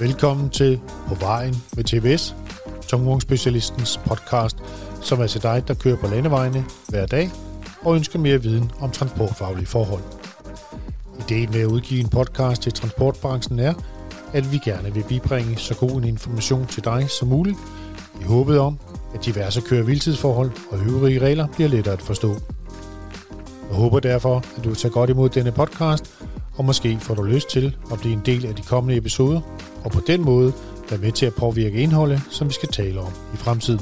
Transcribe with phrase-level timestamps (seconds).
[0.00, 2.34] Velkommen til På Vejen med TVS,
[2.86, 4.56] tungvognsspecialistens podcast,
[5.02, 7.30] som er til dig, der kører på landevejene hver dag
[7.84, 10.02] og ønsker mere viden om transportfaglige forhold.
[11.20, 13.74] Ideen med at udgive en podcast til transportbranchen er,
[14.32, 17.58] at vi gerne vil bibringe så god en information til dig som muligt,
[18.20, 18.78] i håbet om,
[19.14, 19.84] at diverse køre-
[20.70, 22.36] og øvrige regler bliver lettere at forstå.
[23.68, 26.14] Jeg håber derfor, at du tager godt imod denne podcast,
[26.56, 29.40] og måske får du lyst til at blive en del af de kommende episoder,
[29.84, 30.52] og på den måde
[30.90, 33.80] være med til at påvirke indholdet, som vi skal tale om i fremtiden.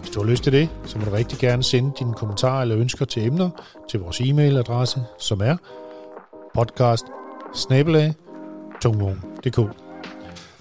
[0.00, 2.78] Hvis du har lyst til det, så må du rigtig gerne sende dine kommentarer eller
[2.78, 3.50] ønsker til emner
[3.90, 5.56] til vores e-mailadresse, som er
[6.54, 7.04] podcast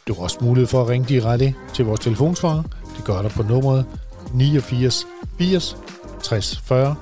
[0.07, 2.63] Du har også mulighed for at ringe direkte til vores telefonsvarer.
[2.97, 3.85] Det gør du på nummeret
[4.33, 5.07] 89
[5.39, 5.77] 80
[6.23, 6.95] 60 40,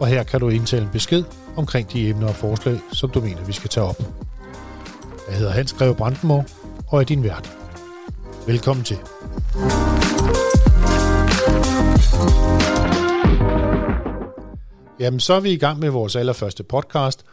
[0.00, 1.24] og her kan du indtale en besked
[1.56, 4.02] omkring de emner og forslag, som du mener, vi skal tage op.
[5.28, 6.44] Jeg hedder Hans Greve Brandenborg
[6.88, 7.58] og er din vært.
[8.46, 8.98] Velkommen til.
[14.98, 17.24] Jamen, så er vi i gang med vores allerførste podcast,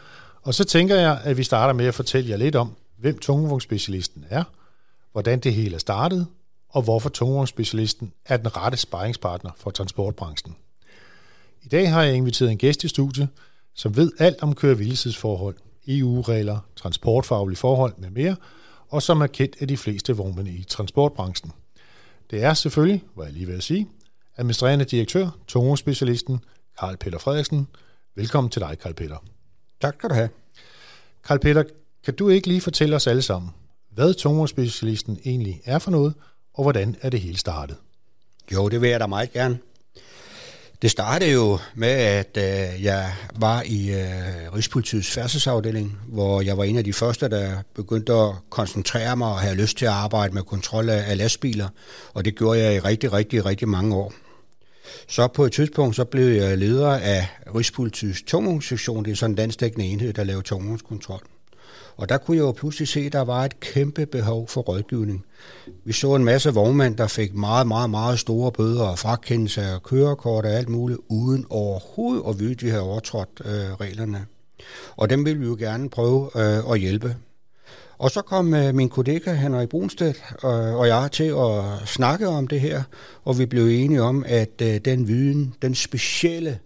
[0.42, 4.26] og så tænker jeg, at vi starter med at fortælle jer lidt om, hvem tungevognsspecialisten
[4.30, 4.44] er,
[5.12, 6.28] hvordan det hele er startet,
[6.70, 10.56] og hvorfor tungevognsspecialisten er den rette sparringspartner for transportbranchen.
[11.64, 13.30] I dag har jeg inviteret en gæst i studiet,
[13.74, 14.78] som ved alt om køre
[15.88, 18.36] EU-regler, transportfaglige forhold med mere,
[18.90, 21.52] og som er kendt af de fleste vognmænd i transportbranchen.
[22.32, 23.88] Det er selvfølgelig, hvad jeg lige vil sige,
[24.38, 26.40] administrerende direktør, tungvognsspecialisten
[26.80, 27.68] Karl Peter Frederiksen.
[28.16, 29.18] Velkommen til dig, Karl Peter.
[29.82, 30.30] Tak skal du have.
[31.24, 31.64] Karl Peter,
[32.04, 33.52] kan du ikke lige fortælle os alle sammen,
[33.90, 36.14] hvad tungvognsspecialisten egentlig er for noget,
[36.54, 37.78] og hvordan er det hele startet?
[38.54, 39.60] Jo, det vil jeg da meget gerne.
[40.82, 46.64] Det startede jo med, at øh, jeg var i øh, Rigspolitiets færdselsafdeling, hvor jeg var
[46.64, 50.34] en af de første, der begyndte at koncentrere mig og have lyst til at arbejde
[50.34, 51.68] med kontrol af, af lastbiler,
[52.14, 54.14] og det gjorde jeg i rigtig, rigtig, rigtig mange år.
[55.08, 59.06] Så på et tidspunkt, så blev jeg leder af Rigspolitiets tungvognssektion.
[59.06, 61.31] Det er sådan en landstækkende enhed, der laver tungvognskontrol.
[62.02, 65.26] Og der kunne jeg jo pludselig se, at der var et kæmpe behov for rådgivning.
[65.86, 69.84] Vi så en masse vognmænd, der fik meget, meget, meget store bøder og frakendelse af
[69.84, 74.26] kørekort og alt muligt, uden overhovedet at vide, at de havde overtrådt øh, reglerne.
[74.96, 77.16] Og dem ville vi jo gerne prøve øh, at hjælpe.
[77.98, 82.48] Og så kom øh, min kollega Henrik Brunstedt øh, og jeg til at snakke om
[82.48, 82.84] det her,
[83.26, 86.60] og vi blev enige om, at øh, den viden, den specielle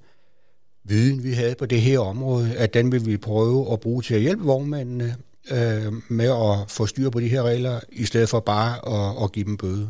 [0.88, 4.16] viden, vi havde på det her område, at den vil vi prøve at bruge til
[4.16, 5.16] at hjælpe vognmændene
[5.52, 9.32] øh, med at få styr på de her regler, i stedet for bare at, at
[9.32, 9.90] give dem bøde.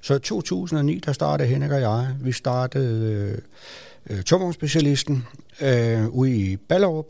[0.00, 3.40] Så i 2009, der startede Henrik og jeg, vi startede
[4.10, 5.26] øh, tungvognsspecialisten
[5.60, 7.06] øh, ude i Ballerup,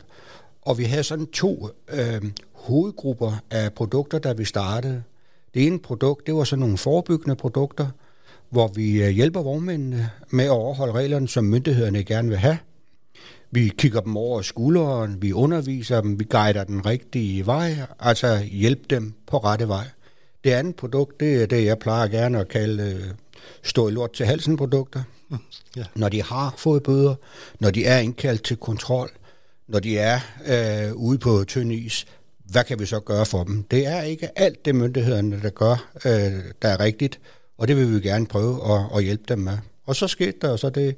[0.61, 2.21] og vi havde sådan to øh,
[2.53, 5.03] hovedgrupper af produkter, da vi startede.
[5.53, 7.87] Det ene produkt, det var sådan nogle forebyggende produkter,
[8.49, 12.57] hvor vi øh, hjælper vognmændene med at overholde reglerne, som myndighederne gerne vil have.
[13.51, 18.89] Vi kigger dem over skulderen, vi underviser dem, vi guider den rigtige vej, altså hjælp
[18.89, 19.85] dem på rette vej.
[20.43, 23.13] Det andet produkt, det er det, jeg plejer gerne at kalde øh,
[23.63, 25.03] stå i lort til halsen produkter.
[25.75, 25.83] Ja.
[25.95, 27.15] Når de har fået bøder,
[27.59, 29.09] når de er indkaldt til kontrol,
[29.67, 32.05] når de er øh, ude på tynd is,
[32.45, 33.63] hvad kan vi så gøre for dem?
[33.63, 37.19] Det er ikke alt det myndighederne, der gør, øh, der er rigtigt,
[37.57, 39.57] og det vil vi gerne prøve at, at hjælpe dem med.
[39.85, 40.95] Og så skete der så det,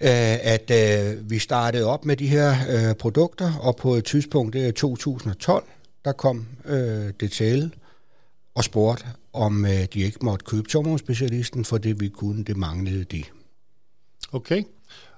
[0.00, 4.52] Øh, at øh, vi startede op med de her øh, produkter, og på et tidspunkt,
[4.52, 5.64] det er 2012,
[6.04, 7.66] der kom øh, DTL
[8.54, 13.04] og spurgte, om øh, de ikke måtte købe tungvognsspecialisten, for det vi kunne, det manglede
[13.04, 13.24] de.
[14.32, 14.62] Okay,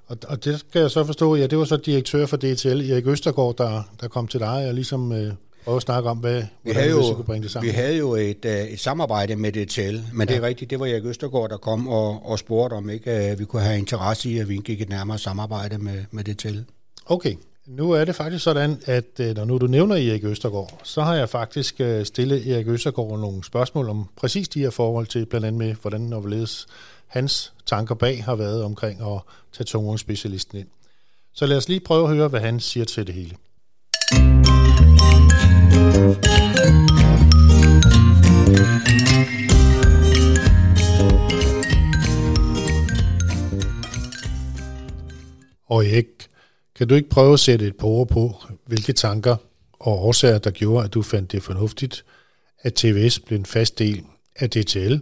[0.07, 3.07] og, og det skal jeg så forstå, ja, det var så direktør for DTL, Erik
[3.07, 5.33] Østergaard, der, der kom til dig og ligesom øh,
[5.67, 7.73] prøvede at snakke om, hvad, vi havde jo, kunne bringe det sammen.
[7.73, 10.35] Vi havde jo et, uh, et samarbejde med DTL, men ja.
[10.35, 13.39] det er rigtigt, det var Erik Østergaard, der kom og, og spurgte, om ikke uh,
[13.39, 16.59] vi kunne have interesse i, at vi gik et nærmere samarbejde med, med DTL.
[17.07, 17.35] Okay,
[17.67, 21.15] nu er det faktisk sådan, at uh, når nu du nævner Erik Østergaard, så har
[21.15, 25.59] jeg faktisk stillet Erik Østergaard nogle spørgsmål om præcis de her forhold til, blandt andet
[25.59, 26.67] med, hvordan og hvorledes
[27.07, 29.21] hans tanker bag har været omkring at
[29.53, 30.69] tage tungvognsspecialisten ind.
[31.35, 33.37] Så lad os lige prøve at høre, hvad han siger til det hele.
[45.67, 46.07] Og Erik,
[46.77, 48.35] kan du ikke prøve at sætte et par ord på,
[48.67, 49.37] hvilke tanker
[49.73, 52.05] og årsager, der gjorde, at du fandt det fornuftigt,
[52.63, 54.03] at TVS blev en fast del
[54.37, 54.99] af DTL,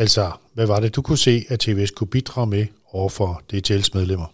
[0.00, 3.90] Altså, hvad var det, du kunne se, at TVS kunne bidrage med over for DTL's
[3.94, 4.26] medlemmer?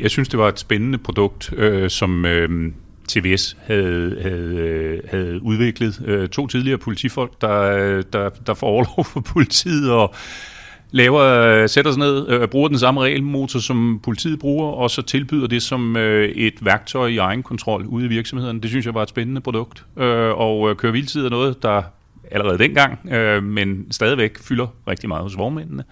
[0.00, 2.72] Jeg synes, det var et spændende produkt, øh, som øh,
[3.08, 6.02] TVS havde, havde, øh, havde udviklet.
[6.04, 10.14] Øh, to tidligere politifolk, der, øh, der, der får overlov for politiet og
[10.90, 15.02] laver, øh, sætter sig ned, øh, bruger den samme regelmotor, som politiet bruger, og så
[15.02, 18.60] tilbyder det som øh, et værktøj i egen kontrol ude i virksomheden.
[18.62, 19.84] Det synes jeg var et spændende produkt.
[19.96, 21.82] Øh, og køre er noget, der
[22.30, 25.84] allerede dengang, øh, men stadigvæk fylder rigtig meget hos vognmændene.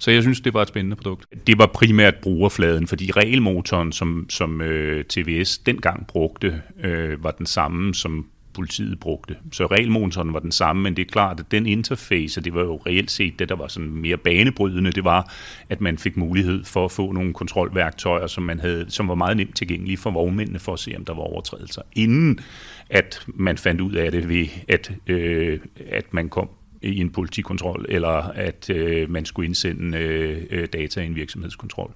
[0.00, 1.26] Så jeg synes, det var et spændende produkt.
[1.46, 7.46] Det var primært brugerfladen, fordi regelmotoren, som, som øh, TVS dengang brugte, øh, var den
[7.46, 9.36] samme, som politiet brugte.
[9.52, 12.60] Så regelmotoren var den samme, men det er klart, at den interface, og det var
[12.60, 15.32] jo reelt set det, der var sådan mere banebrydende, det var,
[15.68, 19.36] at man fik mulighed for at få nogle kontrolværktøjer, som, man havde, som var meget
[19.36, 22.40] nemt tilgængelige for vognmændene for at se, om der var overtrædelser, inden
[22.90, 26.48] at man fandt ud af det ved, at, øh, at man kom
[26.82, 31.94] i en politikontrol, eller at øh, man skulle indsende øh, øh, data i en virksomhedskontrol.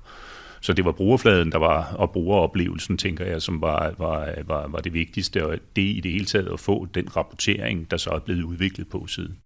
[0.61, 4.79] Så det var brugerfladen, der var, og brugeroplevelsen, tænker jeg, som var, var, var, var
[4.79, 8.19] det vigtigste, og det i det hele taget at få den rapportering, der så er
[8.19, 9.39] blevet udviklet på siden.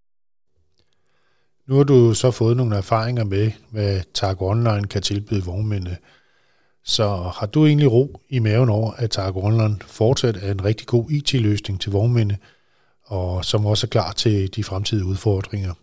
[1.69, 5.97] Nu har du så fået nogle erfaringer med, hvad Targo Online kan tilbyde vognmændene.
[6.85, 10.87] Så har du egentlig ro i maven over, at Targo Online fortsat er en rigtig
[10.87, 12.39] god IT-løsning til vognmændene,
[13.09, 15.75] og som også er klar til de fremtidige udfordringer?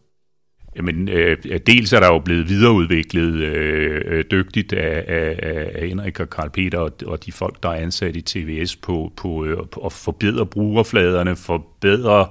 [0.75, 1.37] Jamen, øh,
[1.67, 5.39] dels er der jo blevet videreudviklet øh, dygtigt af, af,
[5.75, 9.11] af Henrik og Karl Peter og, og de folk, der er ansat i TVS på,
[9.17, 12.27] på øh, at forbedre brugerfladerne, forbedre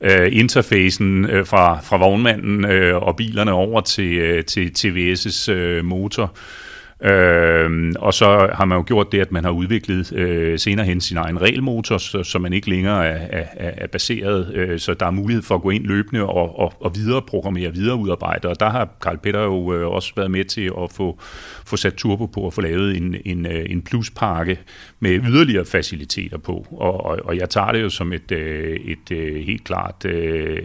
[0.00, 5.84] øh, interfacen øh, fra, fra vognmanden øh, og bilerne over til, øh, til TVS' øh,
[5.84, 6.22] motor.
[6.22, 6.71] Øh,
[7.04, 11.00] Øh, og så har man jo gjort det, at man har udviklet øh, senere hen
[11.00, 15.06] sin egen regelmotor, så, så man ikke længere er, er, er baseret, øh, så der
[15.06, 18.48] er mulighed for at gå ind løbende og, og, og videre programmere, videre udarbejde.
[18.48, 21.18] Og der har Karl Peter jo øh, også været med til at få,
[21.66, 24.58] få sat turbo på og få lavet en, en, øh, en pluspakke
[25.00, 26.66] med yderligere faciliteter på.
[26.70, 30.58] Og, og, og jeg tager det jo som et, øh, et, et helt klart øh,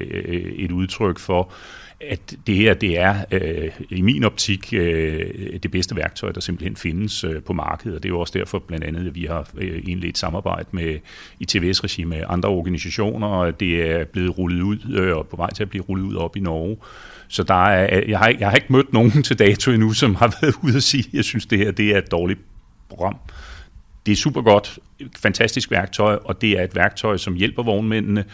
[0.58, 1.52] et udtryk for,
[2.00, 6.76] at det her det er øh, i min optik øh, det bedste værktøj, der simpelthen
[6.76, 9.50] findes øh, på markedet, og det er jo også derfor blandt andet, at vi har
[9.58, 10.98] øh, indledt samarbejde med
[11.40, 15.54] i TVS-regi med andre organisationer, og det er blevet rullet ud øh, og på vej
[15.54, 16.78] til at blive rullet ud op i Norge.
[17.28, 20.28] Så der er, jeg, har, jeg har ikke mødt nogen til dato endnu, som har
[20.42, 22.40] været ude at sige, at jeg synes, det her det er et dårligt
[22.90, 23.18] program.
[24.06, 24.80] Det er super godt,
[25.16, 28.26] fantastisk værktøj, og det er et værktøj, som hjælper vognmændene,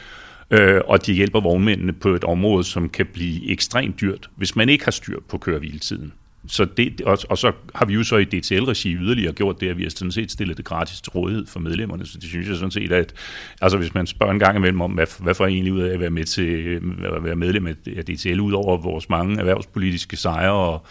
[0.52, 4.70] øh, og de hjælper vognmændene på et område, som kan blive ekstremt dyrt, hvis man
[4.70, 6.14] ikke har styr på køreviltiden.
[6.48, 9.78] Så det, og, og så har vi jo så i DTL-regi yderligere gjort det, at
[9.78, 12.56] vi har sådan set stillet det gratis til rådighed for medlemmerne, så det synes jeg
[12.56, 13.14] sådan set, at
[13.62, 15.94] altså hvis man spørger en gang imellem om, hvad, hvad får jeg egentlig ud af
[15.94, 16.82] at være, med til, øh,
[17.16, 17.76] at være medlem af
[18.06, 20.86] DTL, ud over vores mange erhvervspolitiske sejre og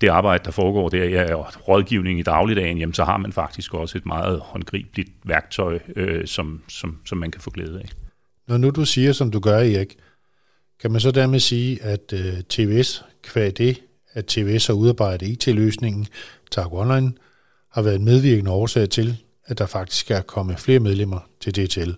[0.00, 3.74] det arbejde, der foregår der, ja, og rådgivning i dagligdagen, jamen, så har man faktisk
[3.74, 8.07] også et meget håndgribeligt værktøj, øh, som, som, som man kan få glæde af.
[8.48, 9.96] Når nu du siger, som du gør, Erik,
[10.80, 16.06] kan man så dermed sige, at øh, TVS, kvad det, at TVS har udarbejdet IT-løsningen
[16.50, 17.12] TAG Online,
[17.72, 21.90] har været en medvirkende årsag til, at der faktisk er kommet flere medlemmer til DTL.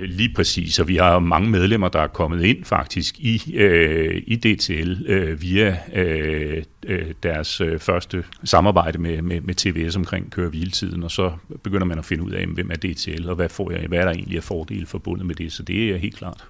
[0.00, 4.36] Lige præcis, og vi har mange medlemmer, der er kommet ind faktisk i, øh, i
[4.36, 10.48] DTL øh, via øh, øh, deres øh, første samarbejde med, med, med TVS omkring køre
[10.48, 13.70] hviletiden, og så begynder man at finde ud af, hvem er DTL, og hvad, får
[13.70, 16.44] jeg, hvad er der egentlig af fordele forbundet med det, så det er helt klart.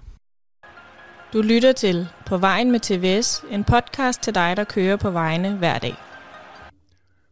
[1.33, 5.57] Du lytter til På vejen med TVS, en podcast til dig, der kører på vejene
[5.57, 5.95] hver dag.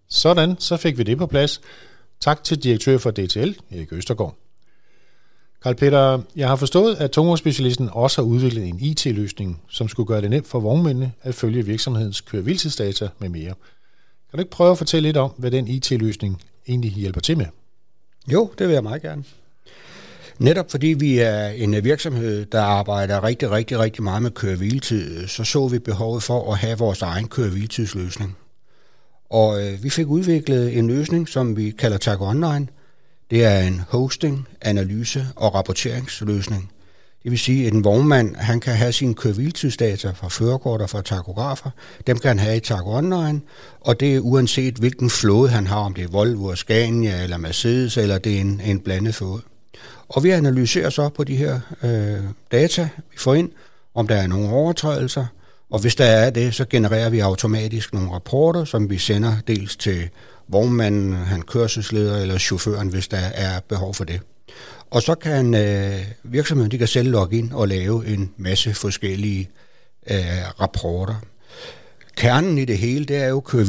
[0.08, 1.61] Sådan, så fik vi det på plads.
[2.20, 4.45] Tak til direktør for DTL, Erik Østergaard.
[5.62, 10.20] Karl Peter, jeg har forstået, at tungvognsspecialisten også har udviklet en IT-løsning, som skulle gøre
[10.20, 13.54] det nemt for vognmændene at følge virksomhedens kørevildtidsdata med mere.
[14.30, 17.46] Kan du ikke prøve at fortælle lidt om, hvad den IT-løsning egentlig hjælper til med?
[18.32, 19.25] Jo, det vil jeg meget gerne.
[20.38, 25.44] Netop fordi vi er en virksomhed, der arbejder rigtig, rigtig, rigtig meget med køreviltid, så
[25.44, 28.36] så vi behovet for at have vores egen køreviltidsløsning.
[29.30, 32.68] Og øh, vi fik udviklet en løsning, som vi kalder Tag Online,
[33.30, 36.71] det er en hosting, analyse og rapporteringsløsning.
[37.23, 41.02] Det vil sige, at en vognmand han kan have sine køreviltidsdata fra førerkort og fra
[41.02, 41.71] takografer.
[42.06, 43.40] Dem kan han have i Taco Online,
[43.80, 47.97] og det er uanset hvilken flåde han har, om det er Volvo, Scania eller Mercedes,
[47.97, 49.42] eller det er en, en blandet flåde.
[50.09, 53.50] Og vi analyserer så på de her øh, data, vi får ind,
[53.95, 55.26] om der er nogle overtrædelser,
[55.70, 59.76] og hvis der er det, så genererer vi automatisk nogle rapporter, som vi sender dels
[59.76, 60.08] til
[60.49, 64.20] vognmanden, han kørselsleder eller chaufføren, hvis der er behov for det.
[64.90, 69.50] Og så kan øh, virksomheden de kan selv logge ind og lave en masse forskellige
[70.11, 71.14] øh, rapporter
[72.16, 73.64] kernen i det hele, det er jo køre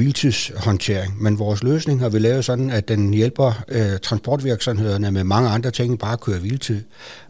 [1.19, 5.71] men vores løsning har vi lavet sådan, at den hjælper øh, transportvirksomhederne med mange andre
[5.71, 6.83] ting end bare køre hviletid.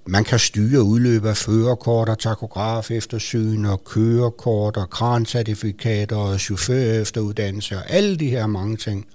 [0.05, 7.01] Man kan styre udløb af førerkort og takograf eftersyn og kørekort og krancertifikater og chauffør
[7.01, 9.05] efteruddannelse og alle de her mange ting.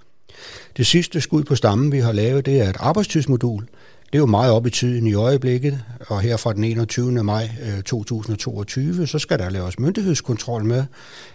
[0.77, 3.67] Det sidste skud på stammen, vi har lavet, det er et arbejdstidsmodul,
[4.13, 7.23] det er jo meget op i tiden i øjeblikket, og her fra den 21.
[7.23, 10.85] maj øh, 2022, så skal der laves myndighedskontrol med,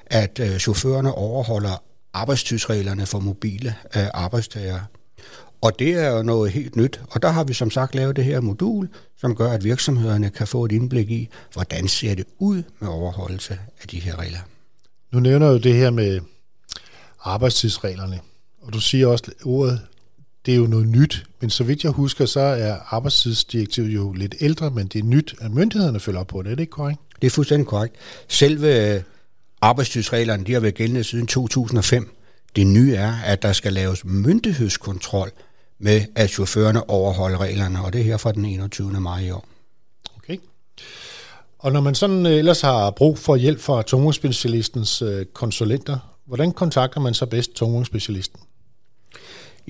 [0.06, 1.82] at øh, chaufførerne overholder
[2.12, 4.84] arbejdstidsreglerne for mobile øh, arbejdstagere.
[5.60, 8.24] Og det er jo noget helt nyt, og der har vi som sagt lavet det
[8.24, 12.62] her modul, som gør, at virksomhederne kan få et indblik i, hvordan ser det ud
[12.80, 14.40] med overholdelse af de her regler.
[15.12, 16.20] Nu nævner du det her med
[17.24, 18.20] arbejdstidsreglerne,
[18.62, 19.80] og du siger også ordet
[20.48, 24.34] det er jo noget nyt, men så vidt jeg husker, så er arbejdstidsdirektivet jo lidt
[24.40, 26.50] ældre, men det er nyt, at myndighederne følger op på det.
[26.50, 27.00] Er det ikke korrekt?
[27.20, 27.94] Det er fuldstændig korrekt.
[28.28, 29.02] Selve
[29.60, 32.16] arbejdstidsreglerne, de har været gældende siden 2005.
[32.56, 35.30] Det nye er, at der skal laves myndighedskontrol
[35.78, 39.00] med, at chaufførerne overholder reglerne, og det er her fra den 21.
[39.00, 39.46] maj i år.
[40.16, 40.36] Okay.
[41.58, 46.52] Og når man sådan øh, ellers har brug for hjælp fra tungvognsspecialistens øh, konsulenter, hvordan
[46.52, 48.40] kontakter man så bedst tungvognsspecialisten?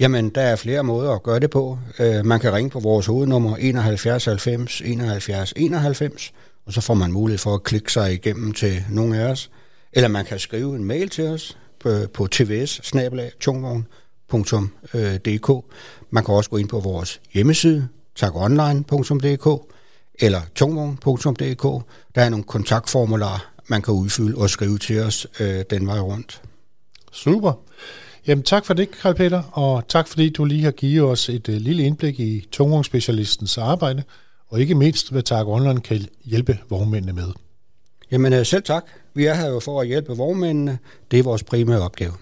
[0.00, 1.78] Jamen, der er flere måder at gøre det på.
[1.98, 6.32] Øh, man kan ringe på vores hovednummer 71 90 71 91,
[6.66, 9.50] og så får man mulighed for at klikke sig igennem til nogle af os.
[9.92, 12.92] Eller man kan skrive en mail til os på, på tvs
[16.10, 19.74] Man kan også gå ind på vores hjemmeside, takonline.dk
[20.20, 21.84] eller tungvogn.dk.
[22.14, 26.42] Der er nogle kontaktformularer, man kan udfylde og skrive til os øh, den vej rundt.
[27.12, 27.52] Super.
[28.28, 31.48] Jamen tak for det, Karl Peter, og tak fordi du lige har givet os et
[31.48, 34.02] uh, lille indblik i tungvognsspecialistens arbejde,
[34.48, 37.28] og ikke mindst, hvad Tak Online kan hjælpe vognmændene med.
[38.10, 38.84] Jamen øh, selv tak.
[39.14, 40.78] Vi er her jo for at hjælpe vognmændene.
[41.10, 42.12] Det er vores primære opgave.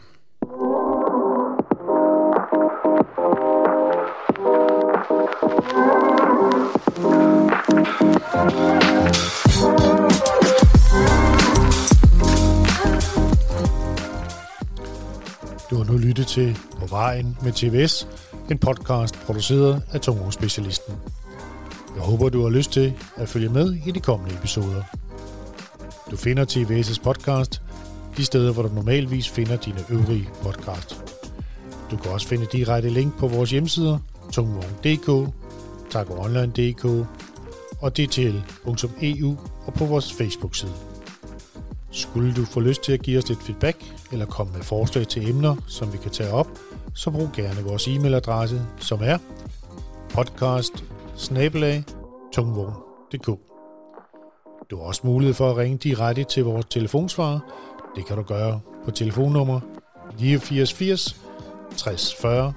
[16.37, 18.09] Til På vejen med TVS,
[18.51, 20.95] en podcast produceret af Tungvognsspecialisten.
[21.95, 24.83] Jeg håber, du har lyst til at følge med i de kommende episoder.
[26.11, 27.63] Du finder TVS' podcast
[28.17, 31.03] de steder, hvor du normalvis finder dine øvrige podcast.
[31.91, 33.99] Du kan også finde direkte link på vores hjemmesider,
[34.33, 35.33] tungvogn.dk,
[35.91, 36.85] tagoonline.dk
[37.81, 40.86] og dtl.eu og på vores Facebook-side.
[41.97, 45.31] Skulle du få lyst til at give os lidt feedback eller komme med forslag til
[45.31, 46.49] emner, som vi kan tage op,
[46.95, 49.19] så brug gerne vores e-mailadresse, som er
[50.09, 50.85] podcast
[54.71, 57.39] Du har også mulighed for at ringe direkte til vores telefonsvarer.
[57.97, 59.61] Det kan du gøre på telefonnummer
[60.15, 61.17] 8980
[61.77, 62.53] 6040,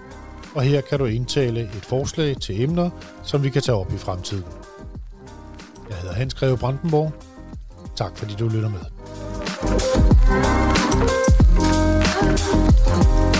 [0.55, 2.89] og her kan du indtale et forslag til emner,
[3.23, 4.45] som vi kan tage op i fremtiden.
[5.89, 7.13] Jeg hedder Hans Greve Brandenborg.
[7.95, 8.98] Tak fordi du lytter med.
[9.61, 9.83] Thank
[13.33, 13.38] you.